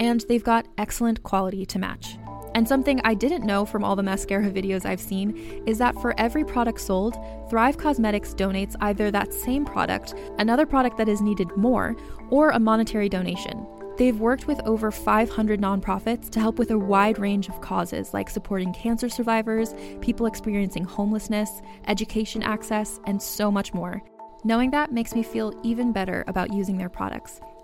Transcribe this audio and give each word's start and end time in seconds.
and 0.00 0.24
they've 0.28 0.42
got 0.42 0.66
excellent 0.78 1.22
quality 1.22 1.64
to 1.66 1.78
match. 1.78 2.16
And 2.54 2.66
something 2.66 3.00
I 3.04 3.14
didn't 3.14 3.46
know 3.46 3.64
from 3.64 3.84
all 3.84 3.94
the 3.94 4.02
mascara 4.02 4.50
videos 4.50 4.84
I've 4.84 5.00
seen 5.00 5.62
is 5.66 5.78
that 5.78 5.94
for 5.96 6.18
every 6.18 6.44
product 6.44 6.80
sold, 6.80 7.16
Thrive 7.48 7.76
Causemetics 7.76 8.34
donates 8.34 8.74
either 8.80 9.10
that 9.12 9.32
same 9.32 9.64
product, 9.64 10.14
another 10.38 10.66
product 10.66 10.96
that 10.96 11.08
is 11.08 11.20
needed 11.20 11.54
more, 11.56 11.94
or 12.30 12.50
a 12.50 12.58
monetary 12.58 13.08
donation. 13.08 13.64
They've 13.98 14.18
worked 14.18 14.46
with 14.46 14.60
over 14.64 14.90
500 14.90 15.60
nonprofits 15.60 16.30
to 16.30 16.40
help 16.40 16.58
with 16.58 16.70
a 16.70 16.78
wide 16.78 17.18
range 17.18 17.48
of 17.48 17.60
causes 17.60 18.14
like 18.14 18.30
supporting 18.30 18.72
cancer 18.72 19.08
survivors, 19.08 19.74
people 20.00 20.26
experiencing 20.26 20.84
homelessness, 20.84 21.60
education 21.86 22.42
access, 22.42 22.98
and 23.04 23.20
so 23.20 23.50
much 23.50 23.74
more. 23.74 24.02
Knowing 24.42 24.70
that 24.70 24.90
makes 24.90 25.14
me 25.14 25.22
feel 25.22 25.52
even 25.62 25.92
better 25.92 26.24
about 26.26 26.52
using 26.52 26.78
their 26.78 26.88
products. 26.88 27.40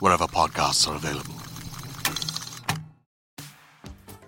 wherever 0.00 0.26
podcasts 0.26 0.88
are 0.88 0.96
available. 0.96 1.34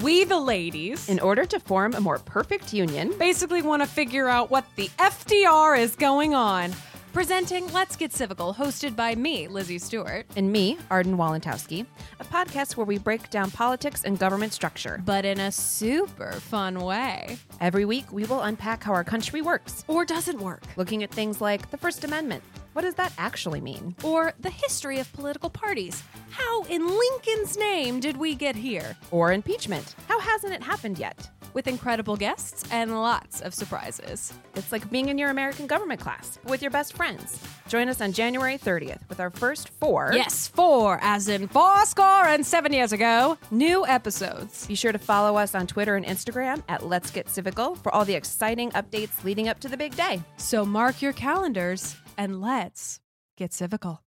We, 0.00 0.24
the 0.24 0.38
ladies, 0.40 1.08
In 1.08 1.18
order 1.20 1.46
to 1.46 1.58
form 1.60 1.94
a 1.94 2.00
more 2.00 2.18
perfect 2.18 2.72
union, 2.74 3.14
basically 3.18 3.62
want 3.62 3.80
to 3.82 3.88
figure 3.88 4.28
out 4.28 4.50
what 4.50 4.66
the 4.76 4.88
FDR 4.98 5.78
is 5.78 5.96
going 5.96 6.34
on. 6.34 6.72
Presenting 7.14 7.72
Let's 7.72 7.94
Get 7.94 8.10
Civical, 8.10 8.54
hosted 8.56 8.96
by 8.96 9.14
me, 9.14 9.46
Lizzie 9.46 9.78
Stewart. 9.78 10.26
and 10.36 10.50
me, 10.50 10.76
Arden 10.90 11.16
Walentowski, 11.16 11.86
a 12.18 12.24
podcast 12.24 12.76
where 12.76 12.84
we 12.84 12.98
break 12.98 13.30
down 13.30 13.52
politics 13.52 14.02
and 14.04 14.18
government 14.18 14.52
structure. 14.52 15.00
But 15.06 15.24
in 15.24 15.38
a 15.38 15.52
super 15.52 16.32
fun 16.32 16.80
way. 16.80 17.38
Every 17.60 17.84
week, 17.84 18.12
we 18.12 18.24
will 18.24 18.40
unpack 18.42 18.82
how 18.82 18.92
our 18.92 19.04
country 19.04 19.42
works, 19.42 19.84
Or 19.86 20.04
doesn't 20.04 20.40
work. 20.40 20.64
looking 20.76 21.04
at 21.04 21.10
things 21.12 21.40
like 21.40 21.70
the 21.70 21.76
First 21.78 22.02
Amendment. 22.02 22.42
What 22.74 22.82
does 22.82 22.96
that 22.96 23.12
actually 23.18 23.60
mean? 23.60 23.94
Or 24.02 24.34
the 24.40 24.50
history 24.50 24.98
of 24.98 25.12
political 25.12 25.48
parties. 25.48 26.02
How 26.30 26.64
in 26.64 26.86
Lincoln's 26.88 27.56
name 27.56 28.00
did 28.00 28.16
we 28.16 28.34
get 28.34 28.56
here? 28.56 28.96
Or 29.12 29.32
impeachment. 29.32 29.94
How 30.08 30.18
hasn't 30.18 30.52
it 30.52 30.60
happened 30.62 30.98
yet? 30.98 31.30
With 31.52 31.68
incredible 31.68 32.16
guests 32.16 32.64
and 32.72 33.00
lots 33.00 33.40
of 33.40 33.54
surprises. 33.54 34.32
It's 34.56 34.72
like 34.72 34.90
being 34.90 35.08
in 35.08 35.18
your 35.18 35.30
American 35.30 35.68
government 35.68 36.00
class 36.00 36.40
with 36.46 36.62
your 36.62 36.72
best 36.72 36.94
friends. 36.94 37.40
Join 37.68 37.88
us 37.88 38.00
on 38.00 38.12
January 38.12 38.58
30th 38.58 39.08
with 39.08 39.20
our 39.20 39.30
first 39.30 39.68
four. 39.68 40.10
Yes, 40.12 40.48
four, 40.48 40.98
as 41.00 41.28
in 41.28 41.46
four 41.46 41.86
score 41.86 42.24
and 42.26 42.44
seven 42.44 42.72
years 42.72 42.92
ago, 42.92 43.38
new 43.52 43.86
episodes. 43.86 44.66
Be 44.66 44.74
sure 44.74 44.90
to 44.90 44.98
follow 44.98 45.36
us 45.36 45.54
on 45.54 45.68
Twitter 45.68 45.94
and 45.94 46.04
Instagram 46.04 46.64
at 46.68 46.84
Let's 46.84 47.12
Get 47.12 47.26
Civical 47.26 47.78
for 47.78 47.94
all 47.94 48.04
the 48.04 48.14
exciting 48.14 48.72
updates 48.72 49.22
leading 49.22 49.48
up 49.48 49.60
to 49.60 49.68
the 49.68 49.76
big 49.76 49.94
day. 49.94 50.20
So 50.38 50.64
mark 50.64 51.00
your 51.00 51.12
calendars 51.12 51.94
and 52.16 52.40
let's 52.40 53.00
get 53.36 53.50
civical. 53.50 53.98